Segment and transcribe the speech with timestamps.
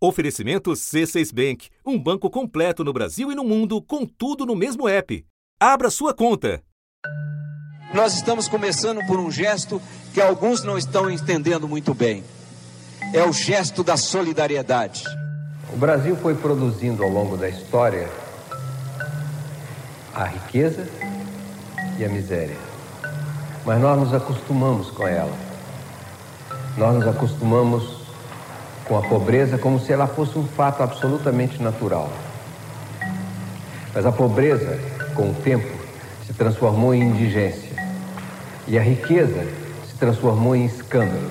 [0.00, 4.88] Oferecimento C6 Bank, um banco completo no Brasil e no mundo, com tudo no mesmo
[4.88, 5.26] app.
[5.58, 6.62] Abra sua conta.
[7.92, 9.82] Nós estamos começando por um gesto
[10.14, 12.22] que alguns não estão entendendo muito bem.
[13.12, 15.02] É o gesto da solidariedade.
[15.72, 18.08] O Brasil foi produzindo ao longo da história
[20.14, 20.88] a riqueza
[21.98, 22.56] e a miséria.
[23.66, 25.36] Mas nós nos acostumamos com ela.
[26.76, 27.97] Nós nos acostumamos
[28.88, 32.10] com a pobreza como se ela fosse um fato absolutamente natural.
[33.94, 34.80] Mas a pobreza,
[35.14, 35.68] com o tempo,
[36.26, 37.76] se transformou em indigência.
[38.66, 39.46] E a riqueza
[39.86, 41.30] se transformou em escândalo.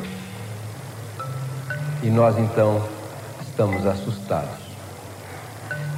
[2.04, 2.82] E nós então
[3.42, 4.68] estamos assustados.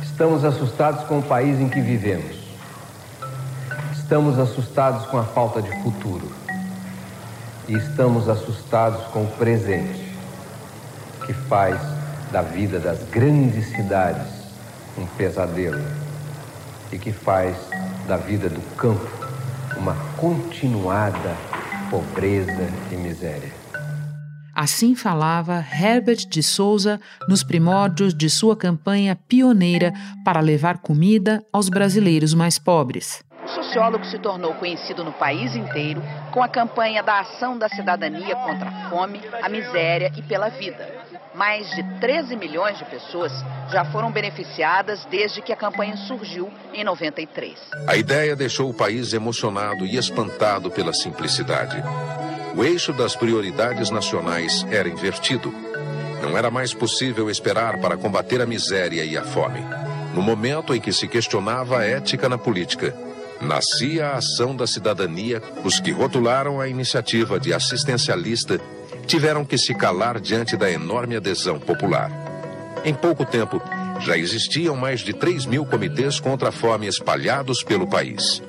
[0.02, 2.38] Estamos assustados com o país em que vivemos.
[3.94, 6.32] Estamos assustados com a falta de futuro.
[7.68, 10.09] E estamos assustados com o presente
[11.30, 11.80] que faz
[12.32, 14.26] da vida das grandes cidades
[14.98, 15.80] um pesadelo
[16.92, 17.56] e que faz
[18.08, 19.08] da vida do campo
[19.78, 21.38] uma continuada
[21.92, 23.54] pobreza e miséria.
[24.56, 29.94] Assim falava Herbert de Souza nos primórdios de sua campanha pioneira
[30.26, 33.24] para levar comida aos brasileiros mais pobres.
[33.46, 36.02] O sociólogo se tornou conhecido no país inteiro
[36.34, 40.99] com a campanha da Ação da Cidadania contra a Fome, a Miséria e pela Vida
[41.34, 43.32] mais de 13 milhões de pessoas
[43.72, 47.58] já foram beneficiadas desde que a campanha surgiu em 93.
[47.88, 51.82] A ideia deixou o país emocionado e espantado pela simplicidade.
[52.56, 55.54] O eixo das prioridades nacionais era invertido.
[56.22, 59.64] Não era mais possível esperar para combater a miséria e a fome.
[60.14, 62.94] No momento em que se questionava a ética na política,
[63.42, 68.60] nascia a ação da cidadania, os que rotularam a iniciativa de assistencialista
[69.08, 72.12] tiveram que se calar diante da enorme adesão popular.
[72.86, 73.62] Em pouco tempo,
[74.00, 78.42] já existiam mais de 3 mil comitês contra a fome espalhados pelo país.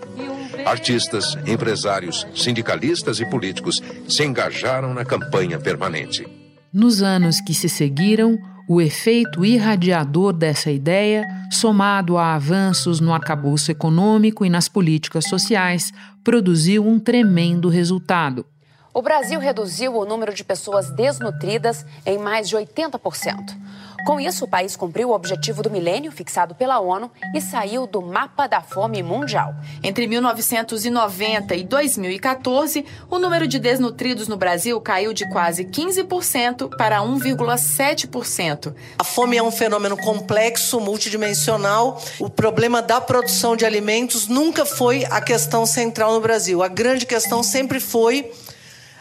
[0.65, 6.27] Artistas, empresários, sindicalistas e políticos se engajaram na campanha permanente.
[6.73, 8.39] Nos anos que se seguiram,
[8.73, 15.93] o efeito irradiador dessa ideia, somado a avanços no arcabouço econômico e nas políticas sociais,
[16.23, 18.47] produziu um tremendo resultado.
[18.95, 23.57] O Brasil reduziu o número de pessoas desnutridas em mais de 80%.
[24.05, 28.01] Com isso, o país cumpriu o objetivo do milênio fixado pela ONU e saiu do
[28.01, 29.55] mapa da fome mundial.
[29.83, 37.01] Entre 1990 e 2014, o número de desnutridos no Brasil caiu de quase 15% para
[37.01, 38.75] 1,7%.
[38.99, 42.01] A fome é um fenômeno complexo, multidimensional.
[42.19, 46.63] O problema da produção de alimentos nunca foi a questão central no Brasil.
[46.63, 48.33] A grande questão sempre foi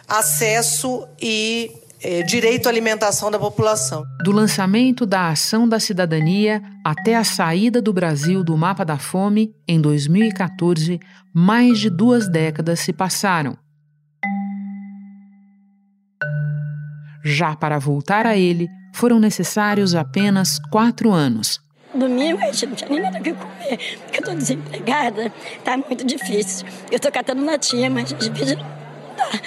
[0.08, 1.72] acesso e
[2.02, 4.04] é, direito à alimentação da população.
[4.24, 9.54] Do lançamento da Ação da Cidadania até a saída do Brasil do mapa da fome,
[9.68, 11.00] em 2014,
[11.34, 13.58] mais de duas décadas se passaram.
[17.24, 21.60] Já para voltar a ele, foram necessários apenas quatro anos.
[21.94, 25.34] Domingo a gente não tinha nem nada o que comer, porque eu estou desempregada,
[25.64, 26.68] tá muito difícil.
[26.90, 29.42] Eu estou catando latinha, mas a gente tá.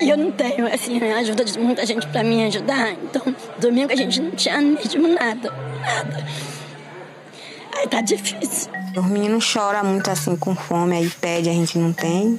[0.00, 2.92] E eu não tenho, assim, a ajuda de muita gente para me ajudar.
[2.92, 6.26] Então, domingo a gente não tinha mesmo nada, nada.
[7.76, 8.70] Aí tá difícil.
[8.96, 12.38] Os meninos choram muito assim com fome, aí pede, a gente não tem.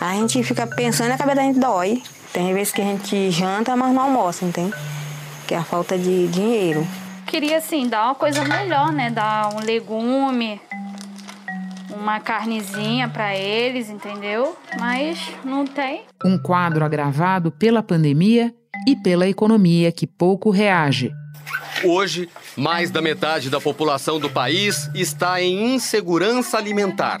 [0.00, 2.02] A gente fica pensando e a cabeça da gente dói.
[2.32, 4.72] Tem vezes que a gente janta, mas não almoça, não tem?
[5.46, 6.86] Que é a falta de dinheiro.
[7.26, 9.10] Queria, assim, dar uma coisa melhor, né?
[9.10, 10.60] Dar um legume,
[12.00, 14.56] uma carnezinha para eles, entendeu?
[14.78, 16.04] Mas não tem.
[16.24, 18.54] Um quadro agravado pela pandemia
[18.88, 21.12] e pela economia que pouco reage.
[21.84, 27.20] Hoje, mais da metade da população do país está em insegurança alimentar.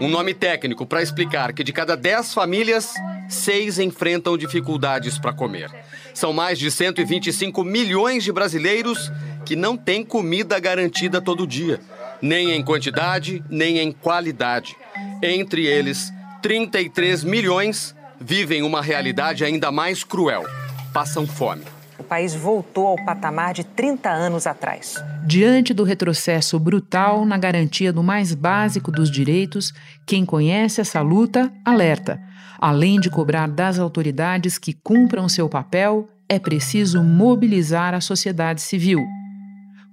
[0.00, 2.94] Um nome técnico para explicar que de cada 10 famílias,
[3.28, 5.70] seis enfrentam dificuldades para comer.
[6.14, 9.12] São mais de 125 milhões de brasileiros
[9.44, 11.80] que não têm comida garantida todo dia
[12.20, 14.76] nem em quantidade, nem em qualidade.
[15.22, 16.12] Entre eles,
[16.42, 20.44] 33 milhões vivem uma realidade ainda mais cruel:
[20.92, 21.62] passam fome.
[21.98, 24.96] O país voltou ao patamar de 30 anos atrás.
[25.24, 29.72] Diante do retrocesso brutal na garantia do mais básico dos direitos,
[30.04, 32.20] quem conhece essa luta alerta.
[32.58, 39.04] Além de cobrar das autoridades que cumpram seu papel, é preciso mobilizar a sociedade civil.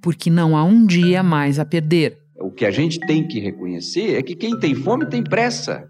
[0.01, 2.17] Porque não há um dia mais a perder.
[2.39, 5.87] O que a gente tem que reconhecer é que quem tem fome tem pressa.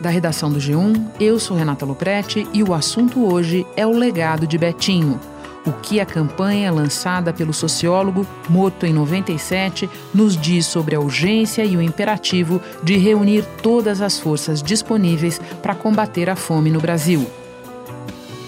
[0.00, 4.46] Da redação do G1, eu sou Renata Loprete e o assunto hoje é o legado
[4.46, 5.18] de Betinho.
[5.66, 11.64] O que a campanha lançada pelo sociólogo, morto em 97, nos diz sobre a urgência
[11.64, 17.26] e o imperativo de reunir todas as forças disponíveis para combater a fome no Brasil.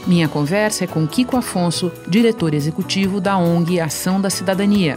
[0.06, 4.96] Minha conversa é com Kiko Afonso, diretor executivo da ONG Ação da Cidadania.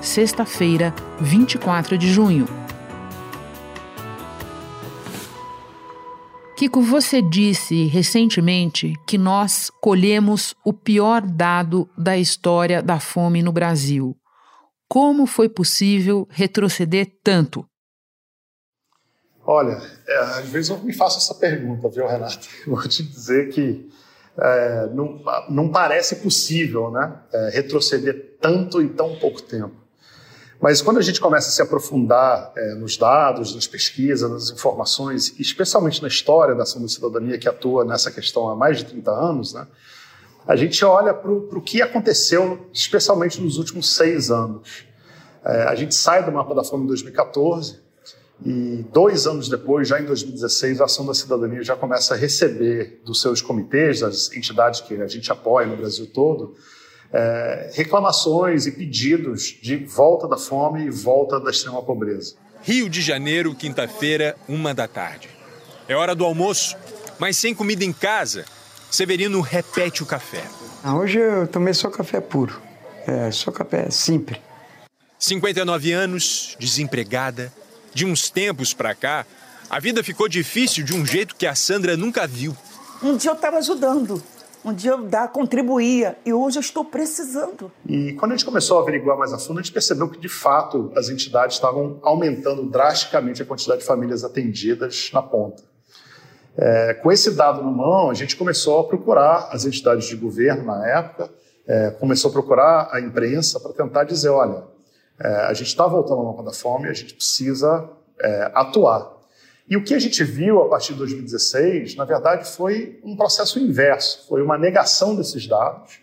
[0.00, 2.46] Sexta-feira, 24 de junho.
[6.56, 13.50] Kiko, você disse recentemente que nós colhemos o pior dado da história da fome no
[13.50, 14.16] Brasil.
[14.88, 17.66] Como foi possível retroceder tanto?
[19.46, 22.48] Olha, é, às vezes eu me faço essa pergunta, viu, Renato?
[22.66, 23.88] vou te dizer que
[24.36, 29.74] é, não, não, parece possível né, é, retroceder tanto em tão pouco tempo.
[30.60, 35.38] Mas quando a gente começa a se aprofundar é, nos dados, nas pesquisas, nas informações,
[35.38, 39.10] especialmente na história da ação da cidadania que atua nessa questão há mais de 30
[39.12, 39.66] anos, né,
[40.44, 44.84] a gente olha para o que aconteceu, especialmente nos últimos seis anos.
[45.44, 47.85] É, a gente sai do mapa da fome em 2014
[48.44, 53.00] e dois anos depois, já em 2016, a ação da cidadania já começa a receber
[53.04, 56.54] dos seus comitês, das entidades que a gente apoia no Brasil todo,
[57.12, 62.34] é, reclamações e pedidos de volta da fome e volta da extrema pobreza.
[62.62, 65.30] Rio de Janeiro, quinta-feira, uma da tarde.
[65.88, 66.76] É hora do almoço,
[67.18, 68.44] mas sem comida em casa.
[68.90, 70.44] Severino repete o café.
[70.82, 72.60] Ah, hoje eu tomei só café puro.
[73.06, 74.40] É, só café simples.
[75.18, 77.52] 59 anos, desempregada.
[77.96, 79.24] De uns tempos pra cá,
[79.70, 82.54] a vida ficou difícil de um jeito que a Sandra nunca viu.
[83.02, 84.22] Um dia eu estava ajudando
[84.62, 87.72] um dia eu dar, contribuía e hoje eu estou precisando.
[87.88, 90.28] E quando a gente começou a averiguar mais a fundo, a gente percebeu que de
[90.28, 95.62] fato as entidades estavam aumentando drasticamente a quantidade de famílias atendidas na ponta.
[96.54, 100.64] É, com esse dado na mão, a gente começou a procurar as entidades de governo
[100.64, 101.30] na época,
[101.66, 104.75] é, começou a procurar a imprensa para tentar dizer, olha,
[105.18, 107.88] é, a gente está voltando ao mapa da fome, a gente precisa
[108.20, 109.16] é, atuar.
[109.68, 113.58] E o que a gente viu a partir de 2016, na verdade, foi um processo
[113.58, 115.98] inverso, foi uma negação desses dados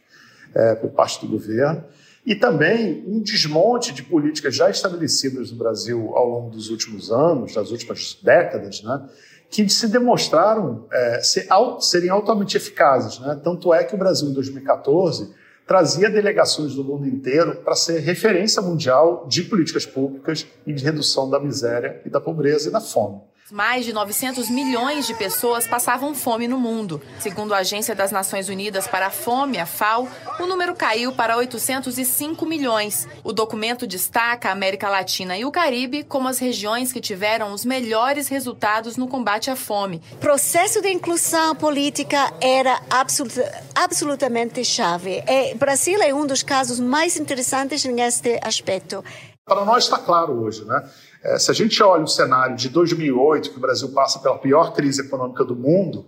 [0.54, 1.83] é, por parte do governo
[2.25, 7.54] e também um desmonte de políticas já estabelecidas no Brasil ao longo dos últimos anos,
[7.54, 9.09] das últimas décadas, né,
[9.50, 11.48] que se demonstraram é, ser,
[11.80, 13.19] serem altamente eficazes.
[13.19, 13.39] Né?
[13.44, 15.33] Tanto é que o Brasil, em 2014,
[15.65, 21.30] trazia delegações do mundo inteiro para ser referência mundial de políticas públicas e de redução
[21.30, 23.21] da miséria e da pobreza e da fome.
[23.53, 27.00] Mais de 900 milhões de pessoas passavam fome no mundo.
[27.19, 30.07] Segundo a Agência das Nações Unidas para a Fome, a FAO,
[30.39, 33.07] o número caiu para 805 milhões.
[33.23, 37.63] O documento destaca a América Latina e o Caribe como as regiões que tiveram os
[37.63, 40.01] melhores resultados no combate à fome.
[40.13, 45.19] O processo de inclusão política era absoluta, absolutamente chave.
[45.19, 49.03] o é, Brasil é um dos casos mais interessantes neste aspecto.
[49.45, 50.89] Para nós está claro hoje, né?
[51.23, 54.73] É, se a gente olha o cenário de 2008, que o Brasil passa pela pior
[54.73, 56.05] crise econômica do mundo,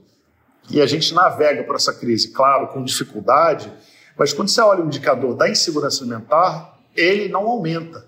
[0.69, 3.71] e a gente navega por essa crise, claro, com dificuldade,
[4.17, 8.05] mas quando você olha o indicador da insegurança alimentar, ele não aumenta.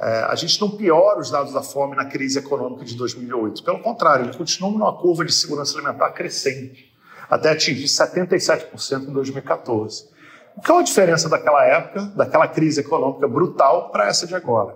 [0.00, 3.62] É, a gente não piora os dados da fome na crise econômica de 2008.
[3.62, 6.90] Pelo contrário, ele continua numa curva de segurança alimentar crescente,
[7.28, 10.08] até atingir 77% em 2014.
[10.66, 14.74] Qual a diferença daquela época, daquela crise econômica brutal, para essa de agora?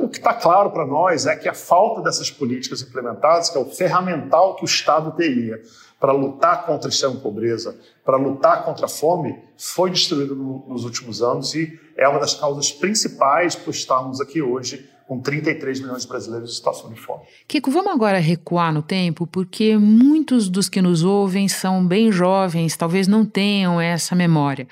[0.00, 3.60] O que está claro para nós é que a falta dessas políticas implementadas, que é
[3.60, 5.60] o ferramental que o Estado teria
[6.00, 10.84] para lutar contra a extrema pobreza, para lutar contra a fome, foi destruído no, nos
[10.84, 16.02] últimos anos e é uma das causas principais por estarmos aqui hoje com 33 milhões
[16.02, 17.24] de brasileiros em situação de fome.
[17.46, 22.76] Kiko, vamos agora recuar no tempo, porque muitos dos que nos ouvem são bem jovens,
[22.76, 24.66] talvez não tenham essa memória.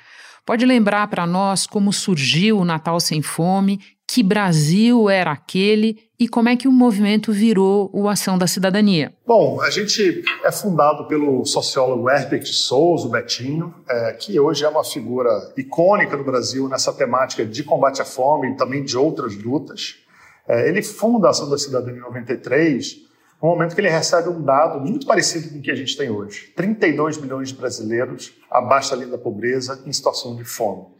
[0.44, 3.80] Pode lembrar para nós como surgiu o Natal Sem Fome
[4.14, 9.12] que Brasil era aquele e como é que o movimento virou o Ação da Cidadania?
[9.26, 14.68] Bom, a gente é fundado pelo sociólogo Herbert Souza, o Betinho, é, que hoje é
[14.68, 19.34] uma figura icônica no Brasil nessa temática de combate à fome e também de outras
[19.34, 19.96] lutas.
[20.46, 22.98] É, ele funda a Ação da Cidadania em 93,
[23.42, 26.08] no momento que ele recebe um dado muito parecido com o que a gente tem
[26.08, 26.52] hoje.
[26.54, 30.94] 32 milhões de brasileiros abaixo da linha da pobreza em situação de fome.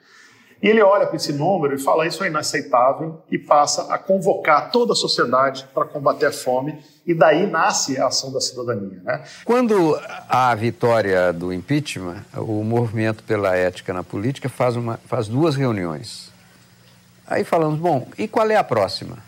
[0.63, 4.71] E ele olha para esse número e fala: Isso é inaceitável, e passa a convocar
[4.71, 9.01] toda a sociedade para combater a fome, e daí nasce a ação da cidadania.
[9.03, 9.25] Né?
[9.45, 15.29] Quando há a vitória do impeachment, o movimento pela ética na política faz, uma, faz
[15.29, 16.33] duas reuniões.
[17.27, 19.19] Aí falamos: bom, e qual é a próxima?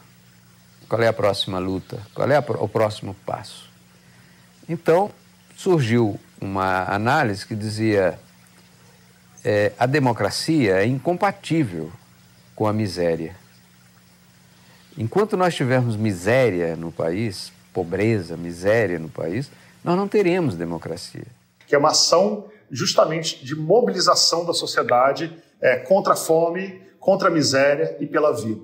[0.88, 1.98] Qual é a próxima luta?
[2.14, 3.68] Qual é o próximo passo?
[4.68, 5.10] Então,
[5.56, 8.18] surgiu uma análise que dizia
[9.48, 11.92] é, a democracia é incompatível
[12.56, 13.36] com a miséria.
[14.98, 19.48] Enquanto nós tivermos miséria no país, pobreza, miséria no país,
[19.84, 21.26] nós não teremos democracia.
[21.64, 27.30] Que é uma ação justamente de mobilização da sociedade é, contra a fome, contra a
[27.30, 28.62] miséria e pela vida.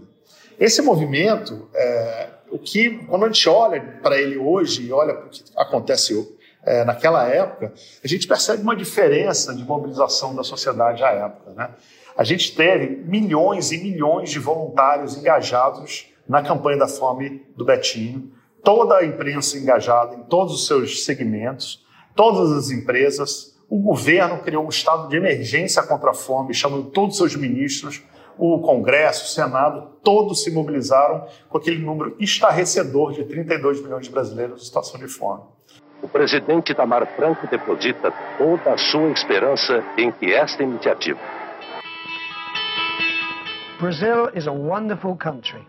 [0.58, 5.26] Esse movimento, é, o que quando a gente olha para ele hoje e olha para
[5.26, 6.12] o que acontece
[6.64, 11.52] é, naquela época, a gente percebe uma diferença de mobilização da sociedade à época.
[11.52, 11.70] Né?
[12.16, 18.30] A gente teve milhões e milhões de voluntários engajados na campanha da fome do Betinho,
[18.62, 23.58] toda a imprensa engajada em todos os seus segmentos, todas as empresas.
[23.68, 28.02] O governo criou um estado de emergência contra a fome, chamando todos os seus ministros,
[28.38, 34.12] o Congresso, o Senado, todos se mobilizaram com aquele número estarrecedor de 32 milhões de
[34.12, 35.42] brasileiros em situação de fome.
[36.02, 41.20] O presidente Itamar Franco deposita toda a sua esperança em que esta iniciativa.
[43.78, 45.64] Brazil is a wonderful country.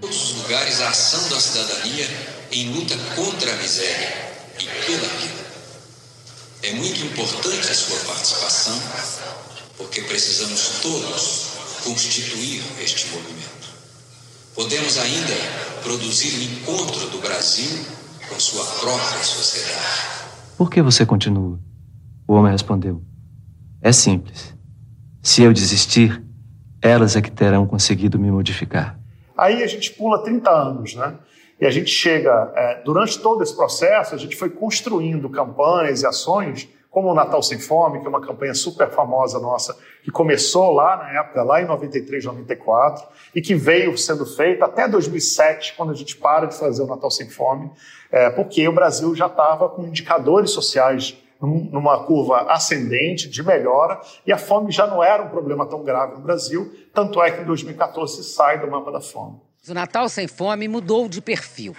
[0.00, 2.06] Todos os lugares a ação da cidadania
[2.52, 4.08] em luta contra a miséria
[4.60, 5.46] e pela vida.
[6.62, 8.78] É muito importante a sua participação,
[9.78, 11.55] porque precisamos todos
[11.86, 13.70] constituir este movimento.
[14.56, 15.34] Podemos ainda
[15.84, 17.78] produzir o um encontro do Brasil
[18.28, 20.26] com sua própria sociedade.
[20.58, 21.60] Por que você continua?
[22.26, 23.02] O homem respondeu:
[23.80, 24.52] É simples.
[25.22, 26.22] Se eu desistir,
[26.82, 28.98] elas é que terão conseguido me modificar.
[29.36, 31.18] Aí a gente pula 30 anos, né?
[31.60, 36.06] E a gente chega, é, durante todo esse processo, a gente foi construindo campanhas e
[36.06, 40.72] ações, como o Natal Sem Fome, que é uma campanha super famosa nossa, que começou
[40.72, 45.90] lá na época, lá em 93, 94, e que veio sendo feita até 2007, quando
[45.90, 47.70] a gente para de fazer o Natal Sem Fome,
[48.10, 54.32] é, porque o Brasil já estava com indicadores sociais numa curva ascendente de melhora e
[54.32, 57.44] a fome já não era um problema tão grave no Brasil, tanto é que em
[57.44, 59.38] 2014 sai do mapa da fome.
[59.68, 61.76] O Natal Sem Fome mudou de perfil.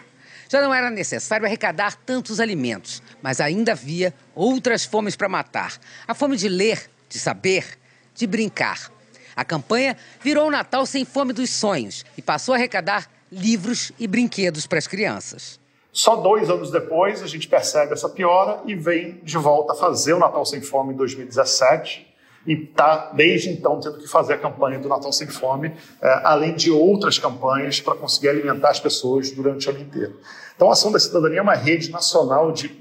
[0.50, 5.78] Já não era necessário arrecadar tantos alimentos, mas ainda havia outras fomes para matar:
[6.08, 7.78] a fome de ler, de saber,
[8.16, 8.92] de brincar.
[9.36, 14.08] A campanha virou o Natal Sem Fome dos Sonhos e passou a arrecadar livros e
[14.08, 15.60] brinquedos para as crianças.
[15.92, 20.14] Só dois anos depois a gente percebe essa piora e vem de volta a fazer
[20.14, 22.08] o Natal Sem Fome em 2017
[22.48, 26.56] e está desde então tendo que fazer a campanha do Natal Sem Fome, é, além
[26.56, 30.20] de outras campanhas para conseguir alimentar as pessoas durante o ano inteiro.
[30.56, 32.72] Então a Ação da Cidadania é uma rede nacional de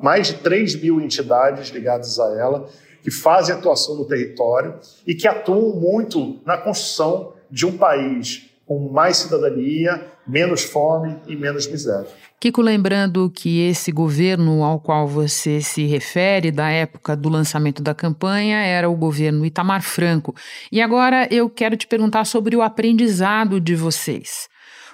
[0.00, 2.68] mais de 3 mil entidades ligadas a ela,
[3.02, 8.90] que fazem atuação no território e que atuam muito na construção de um país com
[8.90, 12.08] mais cidadania, menos fome e menos miséria.
[12.40, 17.94] Kiko, lembrando que esse governo ao qual você se refere, da época do lançamento da
[17.94, 20.34] campanha, era o governo Itamar Franco.
[20.70, 24.48] E agora eu quero te perguntar sobre o aprendizado de vocês.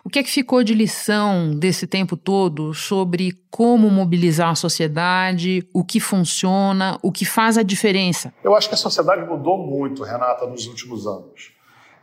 [0.04, 5.66] O que é que ficou de lição desse tempo todo sobre como mobilizar a sociedade,
[5.72, 8.32] o que funciona, o que faz a diferença?
[8.42, 11.57] Eu acho que a sociedade mudou muito, Renata, nos últimos anos.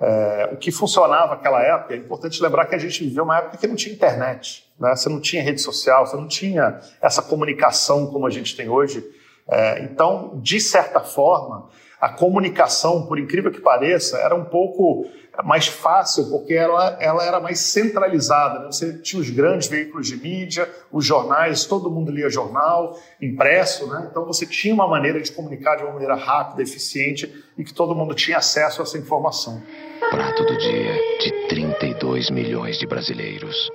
[0.08, 3.58] É, o que funcionava naquela época, é importante lembrar que a gente viveu uma época
[3.58, 4.96] que não tinha internet, né?
[4.96, 9.04] você não tinha rede social, você não tinha essa comunicação como a gente tem hoje.
[9.50, 11.70] É, então, de certa forma,
[12.00, 15.08] a comunicação, por incrível que pareça, era um pouco
[15.44, 18.60] mais fácil, porque ela, ela era mais centralizada.
[18.60, 18.66] Né?
[18.68, 24.08] Você tinha os grandes veículos de mídia, os jornais, todo mundo lia jornal, impresso, né?
[24.10, 27.96] então você tinha uma maneira de comunicar de uma maneira rápida, eficiente e que todo
[27.96, 29.62] mundo tinha acesso a essa informação.
[30.10, 33.72] Prato do dia de 32 milhões de brasileiros.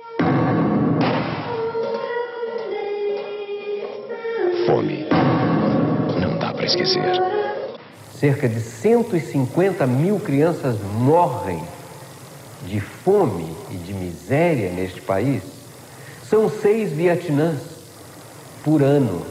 [4.65, 5.05] Fome.
[6.21, 7.11] Não dá para esquecer.
[8.21, 11.59] Cerca de 150 mil crianças morrem
[12.67, 15.41] de fome e de miséria neste país.
[16.29, 17.57] São seis Vietnãs
[18.63, 19.25] por ano,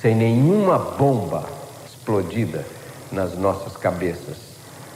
[0.00, 1.48] sem nenhuma bomba
[1.84, 2.64] explodida
[3.10, 4.36] nas nossas cabeças,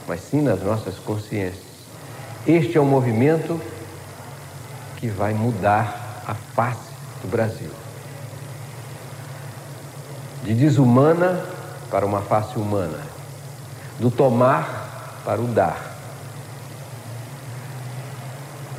[0.07, 1.67] mas sim nas nossas consciências.
[2.47, 3.59] Este é um movimento
[4.95, 7.71] que vai mudar a face do Brasil.
[10.45, 11.56] De desumana
[11.89, 12.99] para uma face humana,
[13.99, 15.95] do tomar para o dar,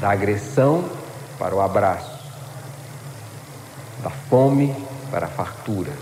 [0.00, 0.88] da agressão
[1.38, 2.18] para o abraço,
[4.02, 4.74] da fome
[5.10, 5.92] para a fartura,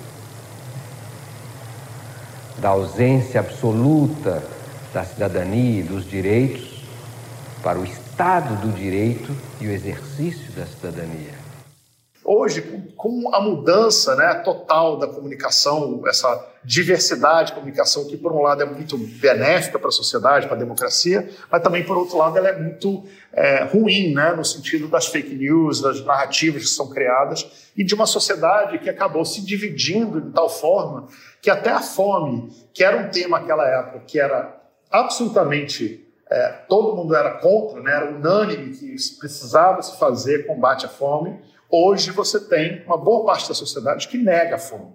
[2.58, 4.42] da ausência absoluta
[4.92, 6.82] da cidadania e dos direitos
[7.62, 11.45] para o Estado do direito e o exercício da cidadania.
[12.28, 12.60] Hoje,
[12.96, 18.64] com a mudança né, total da comunicação, essa diversidade de comunicação, que por um lado
[18.64, 22.48] é muito benéfica para a sociedade, para a democracia, mas também por outro lado ela
[22.48, 27.70] é muito é, ruim, né, no sentido das fake news, das narrativas que são criadas
[27.76, 31.06] e de uma sociedade que acabou se dividindo de tal forma
[31.40, 34.52] que até a fome, que era um tema naquela época que era
[34.90, 40.88] absolutamente é, todo mundo era contra, né, era unânime que precisava se fazer combate à
[40.88, 41.38] fome
[41.70, 44.92] Hoje você tem uma boa parte da sociedade que nega a fome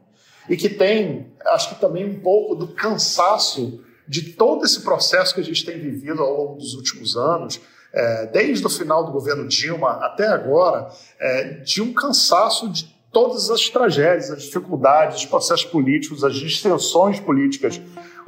[0.49, 5.41] e que tem, acho que também um pouco do cansaço de todo esse processo que
[5.41, 7.61] a gente tem vivido ao longo dos últimos anos,
[7.93, 13.50] é, desde o final do governo Dilma até agora, é, de um cansaço de todas
[13.50, 17.80] as tragédias, as dificuldades, os processos políticos, as distensões políticas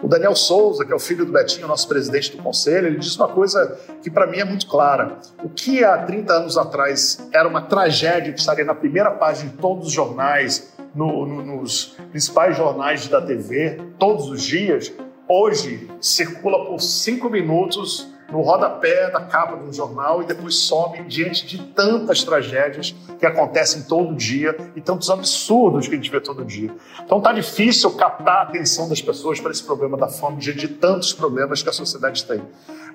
[0.04, 3.16] o Daniel Souza, que é o filho do Betinho, nosso presidente do conselho, ele disse
[3.16, 5.18] uma coisa que para mim é muito clara.
[5.42, 9.58] O que há 30 anos atrás era uma tragédia que estaria na primeira página de
[9.58, 14.92] todos os jornais, no, no, nos principais jornais da TV, todos os dias,
[15.25, 21.03] hoje circula por cinco minutos no rodapé da capa de um jornal e depois some
[21.03, 26.20] diante de tantas tragédias que acontecem todo dia e tantos absurdos que a gente vê
[26.20, 26.72] todo dia.
[27.03, 30.68] Então tá difícil captar a atenção das pessoas para esse problema da fome diante de
[30.68, 32.42] tantos problemas que a sociedade tem.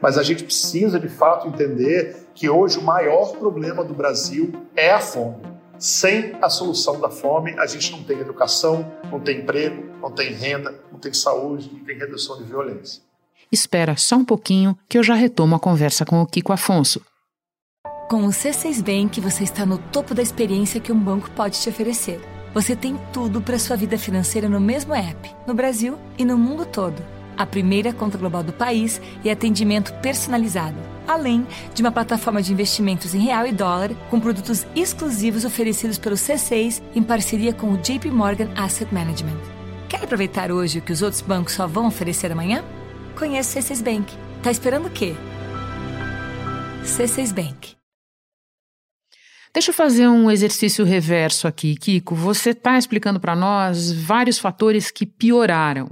[0.00, 4.92] Mas a gente precisa de fato entender que hoje o maior problema do Brasil é
[4.92, 5.58] a fome.
[5.78, 10.32] Sem a solução da fome, a gente não tem educação, não tem emprego, não tem
[10.32, 13.07] renda, não tem saúde, não tem redução de violência.
[13.50, 17.00] Espera só um pouquinho que eu já retomo a conversa com o Kiko Afonso.
[18.08, 21.68] Com o C6 Bank, você está no topo da experiência que um banco pode te
[21.68, 22.20] oferecer.
[22.54, 26.64] Você tem tudo para sua vida financeira no mesmo app, no Brasil e no mundo
[26.64, 27.02] todo.
[27.36, 30.76] A primeira conta global do país e atendimento personalizado,
[31.06, 36.16] além de uma plataforma de investimentos em real e dólar com produtos exclusivos oferecidos pelo
[36.16, 39.38] C6 em parceria com o JP Morgan Asset Management.
[39.88, 42.64] Quer aproveitar hoje o que os outros bancos só vão oferecer amanhã?
[43.18, 44.16] Conheço C6 Bank.
[44.44, 45.12] Tá esperando o quê?
[46.84, 47.74] C6 Bank.
[49.52, 52.14] Deixa eu fazer um exercício reverso aqui, Kiko.
[52.14, 55.90] Você está explicando para nós vários fatores que pioraram.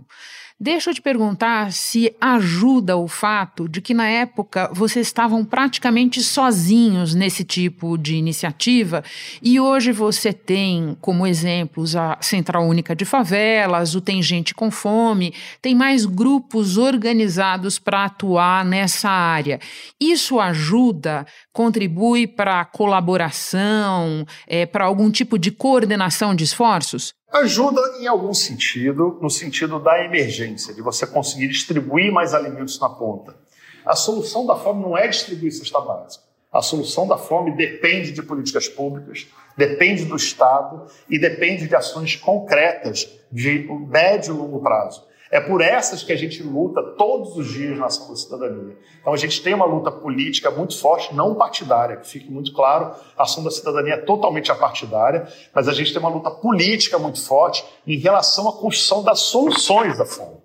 [0.59, 6.23] Deixa eu te perguntar se ajuda o fato de que na época vocês estavam praticamente
[6.23, 9.05] sozinhos nesse tipo de iniciativa
[9.43, 14.71] e hoje você tem como exemplos a Central Única de Favelas, o Tem Gente com
[14.71, 19.61] Fome, tem mais grupos organizados para atuar nessa área.
[20.01, 27.15] Isso ajuda, contribui para colaboração, é, para algum tipo de coordenação de esforços?
[27.37, 32.89] Ajuda em algum sentido, no sentido da emergência, de você conseguir distribuir mais alimentos na
[32.89, 33.37] ponta.
[33.85, 36.25] A solução da fome não é distribuir cesta básica.
[36.51, 42.17] A solução da fome depende de políticas públicas, depende do Estado e depende de ações
[42.17, 45.06] concretas de médio e longo prazo.
[45.31, 48.77] É por essas que a gente luta todos os dias na ação da cidadania.
[49.01, 52.93] Então a gente tem uma luta política muito forte, não partidária, que fique muito claro,
[53.17, 57.25] a ação da cidadania é totalmente apartidária, mas a gente tem uma luta política muito
[57.25, 60.37] forte em relação à construção das soluções da fome.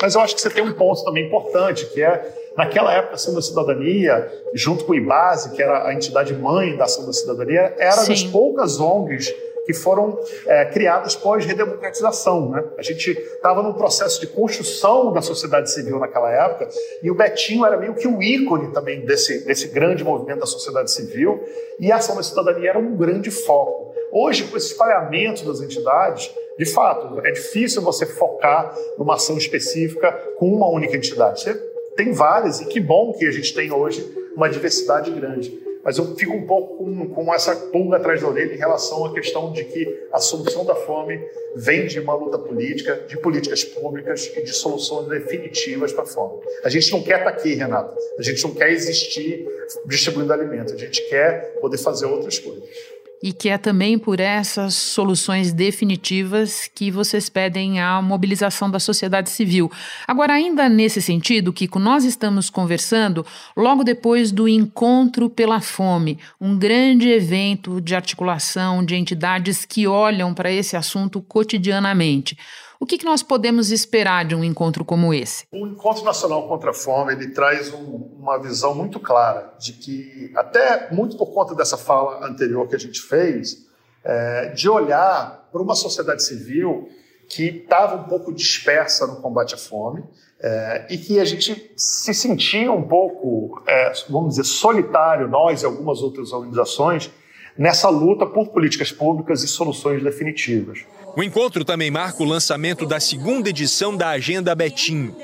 [0.00, 3.14] Mas eu acho que você tem um ponto também importante, que é Naquela época, a
[3.16, 7.12] Ação da Cidadania, junto com o IBASE, que era a entidade mãe da Ação da
[7.12, 8.08] Cidadania, era Sim.
[8.08, 9.30] das poucas ONGs
[9.66, 12.50] que foram é, criadas pós-redemocratização.
[12.50, 12.64] Né?
[12.78, 16.68] A gente estava num processo de construção da sociedade civil naquela época
[17.02, 20.90] e o Betinho era meio que o ícone também desse, desse grande movimento da sociedade
[20.92, 21.42] civil
[21.80, 23.92] e a ação da cidadania era um grande foco.
[24.12, 30.12] Hoje, com esse espalhamento das entidades, de fato, é difícil você focar numa ação específica
[30.38, 31.42] com uma única entidade.
[31.42, 31.54] Você
[31.96, 36.16] tem várias e que bom que a gente tem hoje uma diversidade grande mas eu
[36.16, 39.62] fico um pouco com, com essa pulga atrás da orelha em relação à questão de
[39.62, 41.16] que a solução da fome
[41.54, 46.40] vem de uma luta política, de políticas públicas e de soluções definitivas para a fome.
[46.64, 47.96] A gente não quer estar aqui, Renata.
[48.18, 49.46] A gente não quer existir
[49.86, 50.74] distribuindo alimento.
[50.74, 52.68] A gente quer poder fazer outras coisas
[53.22, 59.30] e que é também por essas soluções definitivas que vocês pedem a mobilização da sociedade
[59.30, 59.70] civil.
[60.06, 63.24] Agora, ainda nesse sentido, Kiko, nós estamos conversando
[63.56, 70.34] logo depois do Encontro pela Fome, um grande evento de articulação de entidades que olham
[70.34, 72.36] para esse assunto cotidianamente.
[72.78, 75.44] O que, que, nós podemos esperar de um encontro como esse?
[75.52, 80.32] O Encontro Nacional contra a Fome ele traz um, uma visão muito clara de que,
[80.36, 83.66] até muito por conta dessa fala anterior que a gente fez,
[84.04, 86.88] é, de olhar para uma sociedade civil
[87.28, 90.04] que estava um pouco dispersa no combate à fome
[90.40, 95.66] é, e que a gente se sentia um pouco, é, vamos dizer, solitário, nós e
[95.66, 97.10] algumas outras organizações,
[97.58, 100.80] nessa luta por políticas públicas e soluções definitivas.
[101.16, 105.16] O encontro também marca o lançamento da segunda edição da Agenda Betinho,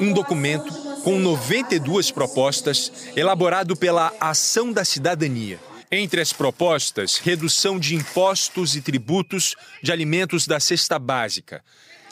[0.00, 0.72] um documento
[1.02, 5.58] com 92 propostas elaborado pela Ação da Cidadania.
[5.90, 11.64] Entre as propostas, redução de impostos e tributos de alimentos da cesta básica,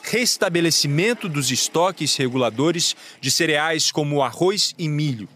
[0.03, 5.29] restabelecimento dos estoques reguladores de cereais como arroz e milho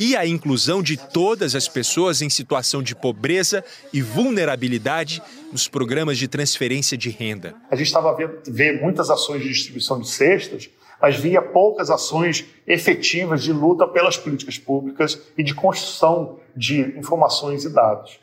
[0.00, 6.16] e a inclusão de todas as pessoas em situação de pobreza e vulnerabilidade nos programas
[6.16, 7.54] de transferência de renda.
[7.70, 10.70] A gente estava vendo muitas ações de distribuição de cestas,
[11.02, 17.64] mas via poucas ações efetivas de luta pelas políticas públicas e de construção de informações
[17.64, 18.18] e dados.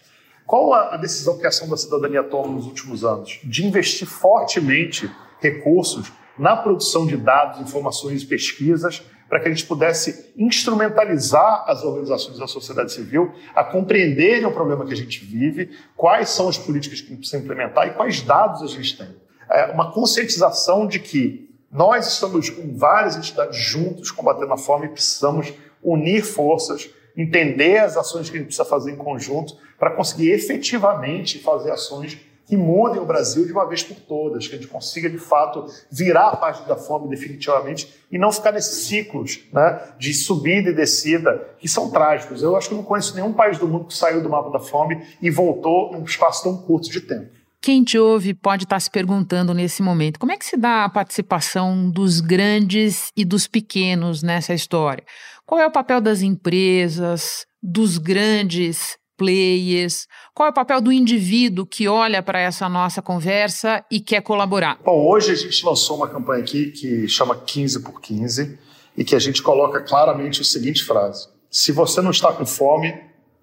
[0.47, 3.39] Qual a decisão que a Ação da Cidadania toma nos últimos anos?
[3.43, 9.65] De investir fortemente recursos na produção de dados, informações e pesquisas para que a gente
[9.65, 15.71] pudesse instrumentalizar as organizações da sociedade civil a compreenderem o problema que a gente vive,
[15.95, 19.09] quais são as políticas que precisam implementar e quais dados a gente tem.
[19.49, 24.89] É uma conscientização de que nós estamos com várias entidades juntos combatendo a fome e
[24.89, 30.31] precisamos unir forças, entender as ações que a gente precisa fazer em conjunto para conseguir
[30.31, 34.69] efetivamente fazer ações que mudem o Brasil de uma vez por todas, que a gente
[34.69, 39.81] consiga de fato virar a página da fome definitivamente e não ficar nesses ciclos né,
[39.99, 42.41] de subida e descida que são trágicos.
[42.41, 44.59] Eu acho que eu não conheço nenhum país do mundo que saiu do mapa da
[44.59, 47.35] fome e voltou num espaço tão curto de tempo.
[47.61, 50.89] Quem te ouve pode estar se perguntando nesse momento como é que se dá a
[50.89, 55.03] participação dos grandes e dos pequenos nessa história?
[55.45, 60.07] Qual é o papel das empresas, dos grandes players?
[60.33, 64.77] Qual é o papel do indivíduo que olha para essa nossa conversa e quer colaborar?
[64.85, 68.57] Bom, hoje a gente lançou uma campanha aqui que chama 15 por 15
[68.95, 72.93] e que a gente coloca claramente a seguinte frase: Se você não está com fome,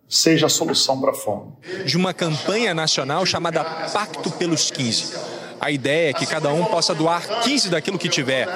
[0.08, 1.52] seja a solução para a fome.
[1.84, 5.34] De uma campanha nacional chamada Pacto pelos 15.
[5.60, 8.46] A ideia é que cada um possa doar 15 daquilo que tiver: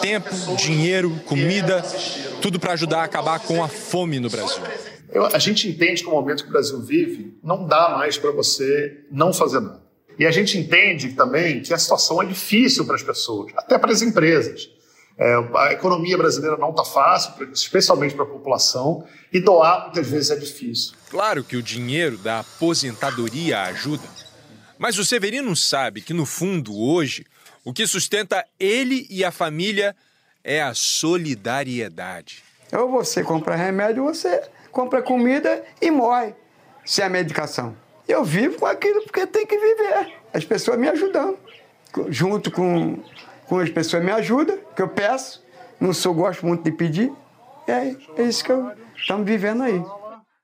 [0.00, 1.82] tempo, dinheiro, comida,
[2.42, 4.62] tudo para ajudar a acabar com a fome no Brasil.
[5.10, 8.30] Eu, a gente entende que o momento que o Brasil vive não dá mais para
[8.30, 9.82] você não fazer nada.
[10.18, 13.92] E a gente entende também que a situação é difícil para as pessoas, até para
[13.92, 14.68] as empresas.
[15.16, 20.30] É, a economia brasileira não está fácil, especialmente para a população, e doar muitas vezes
[20.30, 20.94] é difícil.
[21.10, 24.04] Claro que o dinheiro da aposentadoria ajuda,
[24.78, 27.26] mas o Severino sabe que, no fundo, hoje,
[27.64, 29.94] o que sustenta ele e a família
[30.44, 32.44] é a solidariedade.
[32.72, 36.34] Ou você compra remédio, ou você compra comida e morre
[36.84, 37.76] sem a medicação.
[38.06, 40.14] Eu vivo com aquilo porque tem que viver.
[40.32, 41.38] As pessoas me ajudando.
[42.08, 42.98] Junto com,
[43.46, 45.44] com as pessoas me ajudam, que eu peço.
[45.78, 47.12] Não sou, gosto muito de pedir.
[47.66, 48.52] É, é isso que
[48.96, 49.82] estamos vivendo aí.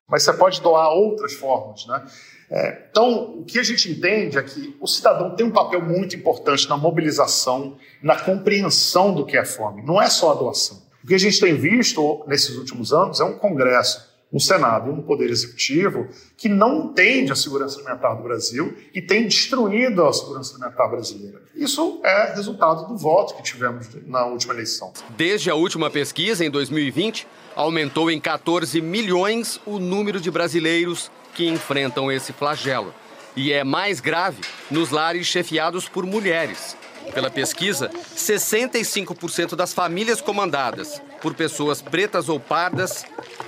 [0.06, 2.04] Mas você pode doar outras formas, né?
[2.50, 6.14] É, então, o que a gente entende é que o cidadão tem um papel muito
[6.14, 9.82] importante na mobilização, na compreensão do que é fome.
[9.82, 10.82] Não é só a doação.
[11.02, 14.92] O que a gente tem visto nesses últimos anos é um congresso um Senado e
[14.92, 20.12] um Poder Executivo que não entende a segurança alimentar do Brasil e tem destruído a
[20.12, 21.40] segurança alimentar brasileira.
[21.54, 24.92] Isso é resultado do voto que tivemos na última eleição.
[25.16, 31.46] Desde a última pesquisa, em 2020, aumentou em 14 milhões o número de brasileiros que
[31.46, 32.92] enfrentam esse flagelo.
[33.36, 36.76] E é mais grave nos lares chefiados por mulheres.
[37.12, 43.06] Pela pesquisa, 65% das famílias comandadas por pessoas pretas ou pardas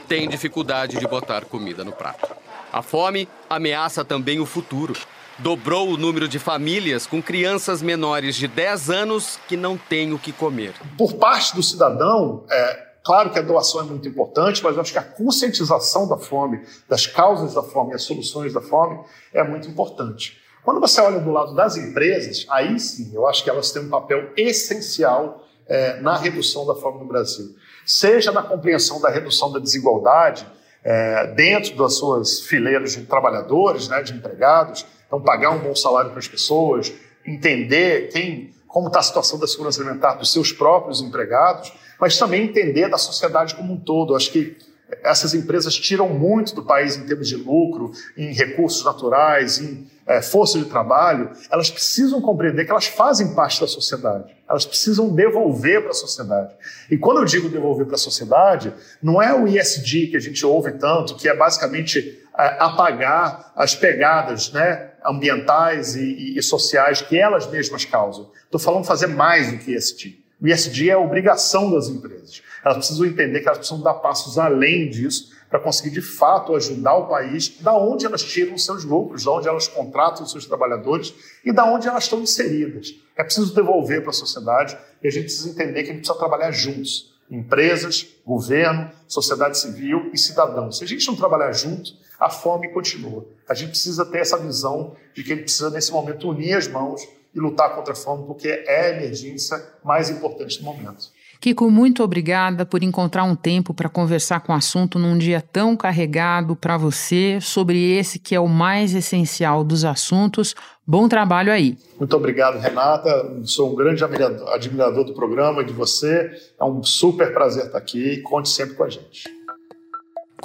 [0.08, 2.26] têm dificuldade de botar comida no prato.
[2.72, 4.96] A fome ameaça também o futuro.
[5.40, 10.18] Dobrou o número de famílias com crianças menores de 10 anos que não têm o
[10.18, 10.72] que comer.
[10.96, 14.98] Por parte do cidadão, é, claro que a doação é muito importante, mas acho que
[14.98, 18.98] a conscientização da fome, das causas da fome e as soluções da fome
[19.34, 20.40] é muito importante.
[20.64, 23.90] Quando você olha do lado das empresas, aí sim, eu acho que elas têm um
[23.90, 27.54] papel essencial é, na redução da fome no Brasil.
[27.84, 30.46] Seja na compreensão da redução da desigualdade
[30.84, 36.10] é, dentro das suas fileiras de trabalhadores, né, de empregados, então pagar um bom salário
[36.10, 36.92] para as pessoas,
[37.26, 42.44] entender quem, como está a situação da segurança alimentar dos seus próprios empregados, mas também
[42.44, 44.14] entender da sociedade como um todo.
[44.14, 44.56] Acho que
[45.02, 50.22] essas empresas tiram muito do país em termos de lucro, em recursos naturais, em é,
[50.22, 54.36] força de trabalho, elas precisam compreender que elas fazem parte da sociedade.
[54.48, 56.54] Elas precisam devolver para a sociedade.
[56.88, 58.72] E quando eu digo devolver para a sociedade,
[59.02, 63.74] não é o ISD que a gente ouve tanto, que é basicamente é, apagar as
[63.74, 68.30] pegadas né, ambientais e, e, e sociais que elas mesmas causam.
[68.44, 70.20] Estou falando fazer mais do que ISD.
[70.40, 72.42] O ISD é a obrigação das empresas.
[72.66, 76.96] Elas precisam entender que elas precisam dar passos além disso para conseguir de fato ajudar
[76.96, 81.52] o país, da onde elas tiram seus lucros, da onde elas contratam seus trabalhadores e
[81.52, 82.92] da onde elas estão inseridas.
[83.14, 86.18] É preciso devolver para a sociedade e a gente precisa entender que a gente precisa
[86.18, 87.14] trabalhar juntos.
[87.30, 90.78] Empresas, governo, sociedade civil e cidadãos.
[90.78, 93.24] Se a gente não trabalhar junto, a fome continua.
[93.48, 96.66] A gente precisa ter essa visão de que a gente precisa, nesse momento, unir as
[96.66, 101.14] mãos e lutar contra a fome, porque é a emergência mais importante do momento.
[101.46, 105.76] Kiko, muito obrigada por encontrar um tempo para conversar com o assunto num dia tão
[105.76, 110.56] carregado para você sobre esse que é o mais essencial dos assuntos.
[110.84, 111.78] Bom trabalho aí.
[112.00, 113.42] Muito obrigado, Renata.
[113.44, 116.32] Sou um grande admirador do programa e de você.
[116.60, 118.20] É um super prazer estar aqui.
[118.22, 119.35] Conte sempre com a gente.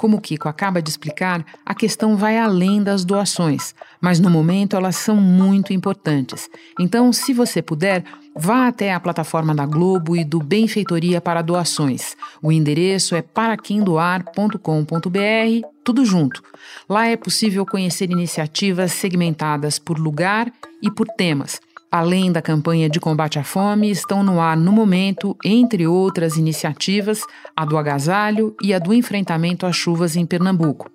[0.02, 4.74] Como o Kiko acaba de explicar, a questão vai além das doações, mas no momento
[4.74, 6.50] elas são muito importantes.
[6.76, 8.02] Então, se você puder,
[8.34, 12.16] vá até a plataforma da Globo e do Benfeitoria para Doações.
[12.42, 16.42] O endereço é paraquemdoar.com.br, tudo junto.
[16.88, 21.60] Lá é possível conhecer iniciativas segmentadas por lugar e por temas.
[21.92, 27.20] Além da campanha de combate à fome, estão no ar no momento, entre outras iniciativas,
[27.54, 30.90] a do agasalho e a do enfrentamento às chuvas em Pernambuco.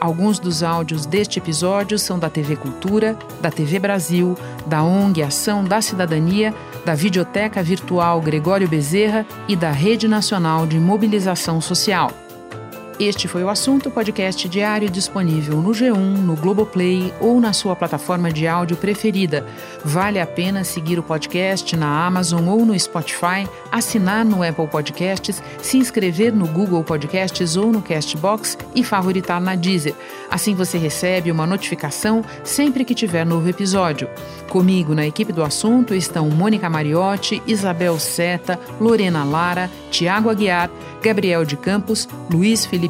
[0.00, 5.62] Alguns dos áudios deste episódio são da TV Cultura, da TV Brasil, da ONG Ação
[5.62, 6.52] da Cidadania,
[6.84, 12.21] da Videoteca Virtual Gregório Bezerra e da Rede Nacional de Mobilização Social.
[13.02, 18.32] Este foi o assunto podcast diário disponível no G1, no Globoplay ou na sua plataforma
[18.32, 19.44] de áudio preferida.
[19.84, 25.42] Vale a pena seguir o podcast na Amazon ou no Spotify, assinar no Apple Podcasts,
[25.60, 29.96] se inscrever no Google Podcasts ou no Castbox e favoritar na Deezer.
[30.30, 34.08] Assim você recebe uma notificação sempre que tiver novo episódio.
[34.48, 40.70] Comigo na equipe do assunto estão Mônica Mariotti, Isabel Seta, Lorena Lara, Tiago Aguiar,
[41.02, 42.64] Gabriel de Campos, Luiz